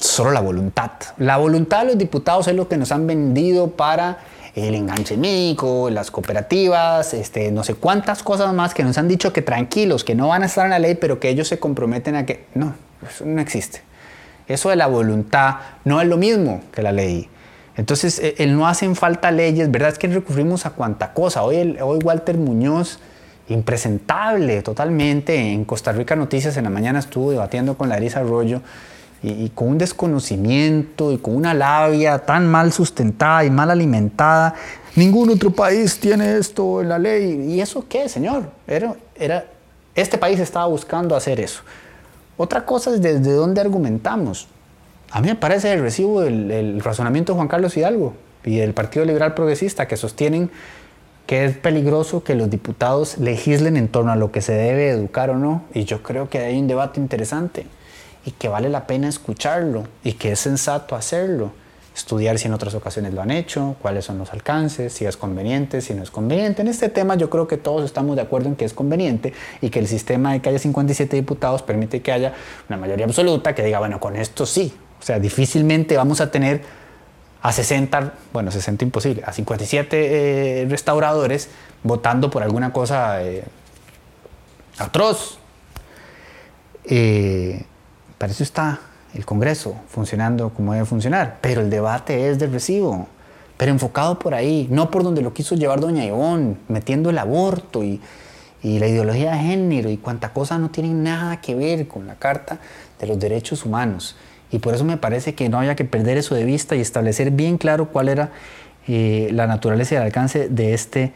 [0.00, 0.90] solo la voluntad.
[1.16, 4.18] La voluntad de los diputados es lo que nos han vendido para
[4.54, 9.32] el enganche médico, las cooperativas, este, no sé cuántas cosas más que nos han dicho
[9.32, 12.16] que tranquilos, que no van a estar en la ley, pero que ellos se comprometen
[12.16, 12.74] a que no,
[13.08, 13.82] eso no existe.
[14.46, 17.28] Eso de la voluntad no es lo mismo que la ley.
[17.76, 19.90] Entonces, e, el no hacen falta leyes, ¿verdad?
[19.90, 21.42] Es que recurrimos a cuánta cosa.
[21.42, 22.98] Hoy, hoy Walter Muñoz
[23.48, 25.52] impresentable totalmente.
[25.52, 28.62] En Costa Rica Noticias en la mañana estuvo debatiendo con Larisa Arroyo
[29.22, 34.54] y, con un desconocimiento y con una labia tan mal sustentada y mal alimentada.
[34.94, 37.52] Ningún otro país tiene esto en la ley.
[37.52, 38.50] ¿Y eso qué, señor?
[38.66, 39.46] Era, era,
[39.94, 41.62] este país estaba buscando hacer eso.
[42.36, 44.48] Otra cosa es desde dónde argumentamos.
[45.10, 48.14] A mí me parece el recibo el, el razonamiento de Juan Carlos Hidalgo
[48.44, 50.50] y del Partido Liberal Progresista que sostienen
[51.26, 55.28] que es peligroso que los diputados legislen en torno a lo que se debe educar
[55.28, 55.62] o no.
[55.74, 57.66] Y yo creo que hay un debate interesante
[58.28, 61.50] y que vale la pena escucharlo y que es sensato hacerlo.
[61.96, 65.80] Estudiar si en otras ocasiones lo han hecho, cuáles son los alcances, si es conveniente,
[65.80, 66.60] si no es conveniente.
[66.60, 69.70] En este tema yo creo que todos estamos de acuerdo en que es conveniente y
[69.70, 72.34] que el sistema de que haya 57 diputados permite que haya
[72.68, 74.74] una mayoría absoluta que diga, bueno, con esto sí.
[75.00, 76.60] O sea, difícilmente vamos a tener
[77.40, 79.96] a 60, bueno, 60 imposible, a 57
[80.62, 81.48] eh, restauradores
[81.82, 83.42] votando por alguna cosa eh,
[84.76, 85.38] atroz.
[86.84, 87.64] Eh,
[88.18, 88.80] para eso está
[89.14, 93.06] el Congreso funcionando como debe funcionar, pero el debate es de recibo,
[93.56, 97.82] pero enfocado por ahí, no por donde lo quiso llevar doña Ivonne, metiendo el aborto
[97.82, 98.00] y,
[98.62, 102.16] y la ideología de género y cuánta cosa no tienen nada que ver con la
[102.16, 102.58] Carta
[103.00, 104.16] de los Derechos Humanos.
[104.50, 107.30] Y por eso me parece que no había que perder eso de vista y establecer
[107.30, 108.30] bien claro cuál era
[108.86, 111.12] eh, la naturaleza y el alcance de este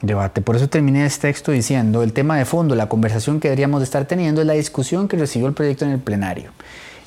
[0.00, 0.40] debate.
[0.40, 3.84] Por eso terminé este texto diciendo, el tema de fondo, la conversación que deberíamos de
[3.84, 6.52] estar teniendo es la discusión que recibió el proyecto en el plenario.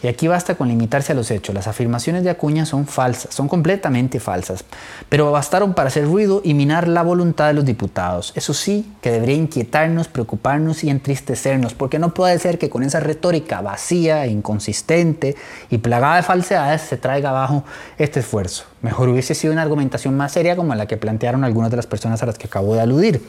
[0.04, 1.54] Y aquí basta con limitarse a los hechos.
[1.54, 4.64] Las afirmaciones de Acuña son falsas, son completamente falsas,
[5.10, 8.34] pero bastaron para hacer ruido y minar la voluntad de los diputados.
[8.36, 12.99] Eso sí que debería inquietarnos, preocuparnos y entristecernos, porque no puede ser que con esa
[12.99, 15.36] retórica vacía, inconsistente
[15.70, 17.64] y plagada de falsedades se traiga abajo
[17.97, 18.66] este esfuerzo.
[18.82, 22.24] Mejor hubiese sido una argumentación más seria como la que plantearon algunas de las personas
[22.24, 23.22] a las que acabo de aludir.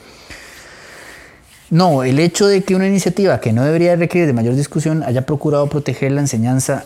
[1.72, 5.24] No, el hecho de que una iniciativa que no debería requerir de mayor discusión haya
[5.24, 6.84] procurado proteger la enseñanza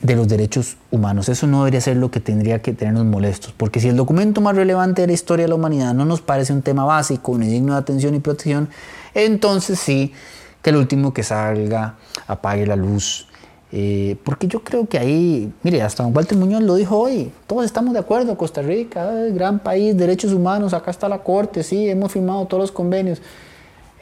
[0.00, 1.28] de los derechos humanos.
[1.28, 4.56] Eso no debería ser lo que tendría que tenernos molestos, porque si el documento más
[4.56, 7.74] relevante de la historia de la humanidad no nos parece un tema básico, ni digno
[7.74, 8.68] de atención y protección,
[9.14, 10.12] entonces sí,
[10.60, 11.94] que el último que salga
[12.26, 13.28] apague la luz.
[13.70, 17.64] Eh, porque yo creo que ahí, mire, hasta don Walter Muñoz lo dijo hoy, todos
[17.64, 22.10] estamos de acuerdo, Costa Rica, gran país, derechos humanos, acá está la Corte, sí, hemos
[22.10, 23.22] firmado todos los convenios.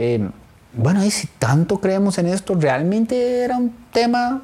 [0.02, 0.30] Eh,
[0.72, 4.40] bueno, y si tanto creemos en esto, realmente era un tema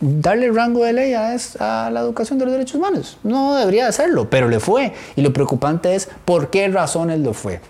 [0.00, 3.16] darle rango de ley a, la educación de los derechos humanos.
[3.22, 4.92] No debería hacerlo, pero le fue.
[5.16, 7.62] Y lo preocupante es por qué razones lo fue.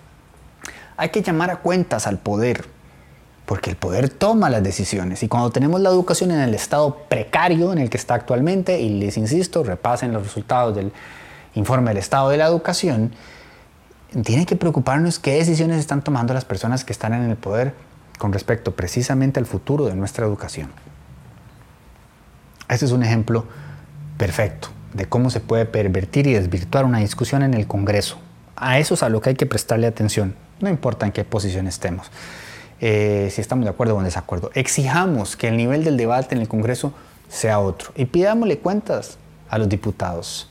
[0.96, 2.64] Hay que llamar a cuentas al poder,
[3.46, 5.22] porque el poder toma las decisiones.
[5.22, 8.98] Y cuando tenemos la educación en el estado precario en el que está actualmente, y
[8.98, 10.90] les insisto, repasen los resultados del
[11.54, 13.12] informe del estado de la educación,
[14.24, 17.74] tiene que preocuparnos qué decisiones están tomando las personas que están en el poder
[18.18, 20.70] con respecto precisamente al futuro de nuestra educación.
[22.68, 23.46] Este es un ejemplo
[24.16, 28.18] perfecto de cómo se puede pervertir y desvirtuar una discusión en el Congreso.
[28.56, 31.66] A eso es a lo que hay que prestarle atención, no importa en qué posición
[31.66, 32.10] estemos,
[32.80, 34.50] eh, si estamos de acuerdo o en desacuerdo.
[34.54, 36.92] Exijamos que el nivel del debate en el Congreso
[37.28, 40.50] sea otro y pidámosle cuentas a los diputados.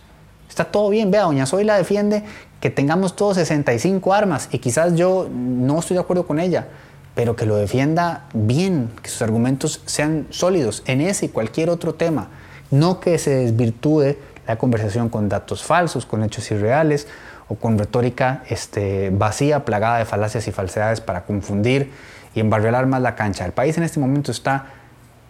[0.49, 2.23] Está todo bien, vea, doña Zoila defiende
[2.59, 6.67] que tengamos todos 65 armas y quizás yo no estoy de acuerdo con ella,
[7.15, 11.95] pero que lo defienda bien, que sus argumentos sean sólidos en ese y cualquier otro
[11.95, 12.29] tema,
[12.71, 14.15] no que se desvirtúe
[14.47, 17.07] la conversación con datos falsos, con hechos irreales
[17.47, 21.91] o con retórica este, vacía, plagada de falacias y falsedades para confundir
[22.35, 23.45] y embarrear más la cancha.
[23.45, 24.67] El país en este momento está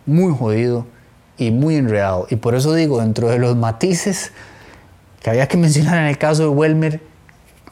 [0.05, 0.85] muy jodido
[1.37, 4.31] y muy enredado y por eso digo, dentro de los matices
[5.21, 7.08] que había que mencionar en el caso de Welmer,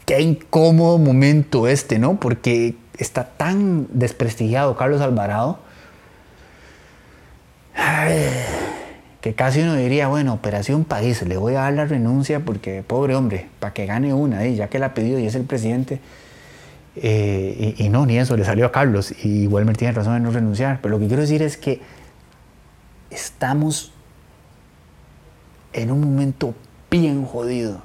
[0.08, 2.20] qué incómodo momento este, ¿no?
[2.20, 5.60] Porque está tan desprestigiado Carlos Alvarado
[9.22, 13.16] que casi uno diría, bueno, Operación País, le voy a dar la renuncia porque pobre
[13.16, 14.55] hombre, para que gane una, ¿eh?
[14.55, 15.99] ya que la ha pedido y es el presidente.
[16.95, 19.14] Eh, y, no, ni eso le salió a Carlos.
[19.24, 20.80] Y Welmer tiene razón en no renunciar.
[20.82, 21.82] Pero lo que quiero decir es que
[23.10, 23.91] estamos
[25.74, 26.55] en un momento
[26.89, 27.82] bien jodido.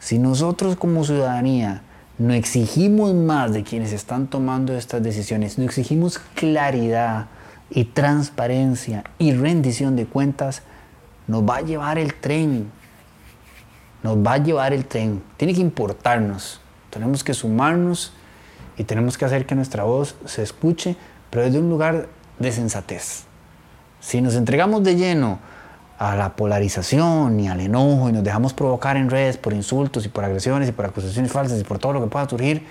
[0.00, 1.82] Si nosotros como ciudadanía
[2.18, 7.26] no exigimos más de quienes están tomando estas decisiones, no exigimos claridad
[7.68, 10.62] y transparencia y rendición de cuentas,
[11.28, 12.70] nos va a llevar el tren.
[14.02, 15.22] Nos va a llevar el tren.
[15.36, 16.60] Tiene que importarnos.
[16.88, 18.12] Tenemos que sumarnos
[18.78, 20.96] y tenemos que hacer que nuestra voz se escuche,
[21.28, 23.24] pero desde un lugar de sensatez.
[24.00, 25.38] Si nos entregamos de lleno
[26.00, 30.08] a la polarización y al enojo y nos dejamos provocar en redes por insultos y
[30.08, 32.66] por agresiones y por acusaciones falsas y por todo lo que pueda surgir,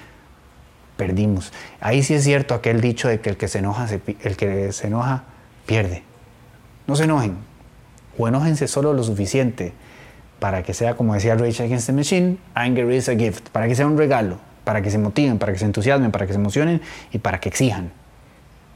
[0.97, 1.53] perdimos.
[1.79, 3.87] Ahí sí es cierto aquel dicho de que el que se enoja,
[4.23, 5.25] el que se enoja
[5.67, 6.01] pierde.
[6.87, 7.37] No se enojen,
[8.17, 9.73] o enójense solo lo suficiente
[10.39, 13.75] para que sea, como decía Rage Against the Machine, anger is a gift, para que
[13.75, 16.81] sea un regalo, para que se motiven, para que se entusiasmen, para que se emocionen
[17.11, 17.91] y para que exijan.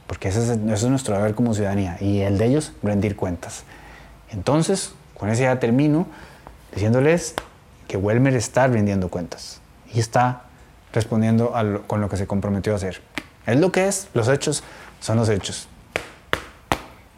[0.06, 3.64] Porque ese es, ese es nuestro deber como ciudadanía y el de ellos, rendir cuentas.
[4.34, 6.08] Entonces, con eso ya termino
[6.74, 7.36] diciéndoles
[7.88, 9.62] que Welmer está rindiendo cuentas
[9.94, 10.44] y está
[10.92, 11.54] respondiendo
[11.88, 13.02] con lo que se comprometió a hacer.
[13.46, 14.64] Es lo que es, los hechos
[15.00, 15.68] son los hechos.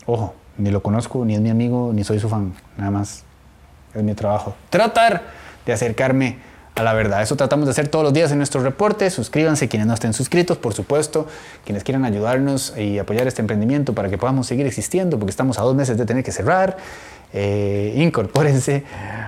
[0.05, 3.23] Ojo, ni lo conozco, ni es mi amigo, ni soy su fan, nada más
[3.93, 4.55] es mi trabajo.
[4.69, 5.23] Tratar
[5.65, 6.37] de acercarme
[6.75, 7.21] a la verdad.
[7.21, 9.13] Eso tratamos de hacer todos los días en nuestros reportes.
[9.13, 11.25] Suscríbanse quienes no estén suscritos, por supuesto.
[11.63, 15.61] Quienes quieran ayudarnos y apoyar este emprendimiento para que podamos seguir existiendo, porque estamos a
[15.61, 16.77] dos meses de tener que cerrar.
[17.33, 18.83] Eh, incorpórense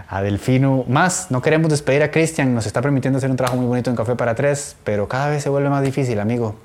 [0.07, 1.31] a Delfino más.
[1.31, 4.15] No queremos despedir a Cristian, nos está permitiendo hacer un trabajo muy bonito en Café
[4.15, 6.55] para Tres, pero cada vez se vuelve más difícil, amigo.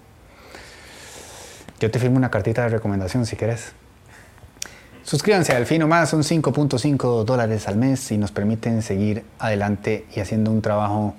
[1.80, 3.72] Yo te firmo una cartita de recomendación si quieres.
[5.05, 10.20] Suscríbanse a Delfino Más, son 5.5 dólares al mes y nos permiten seguir adelante y
[10.20, 11.14] haciendo un trabajo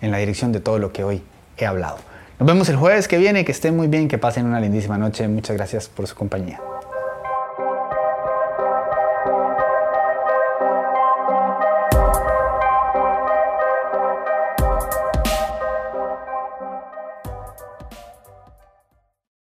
[0.00, 1.22] en la dirección de todo lo que hoy
[1.58, 1.98] he hablado.
[2.38, 5.28] Nos vemos el jueves que viene, que estén muy bien, que pasen una lindísima noche.
[5.28, 6.60] Muchas gracias por su compañía.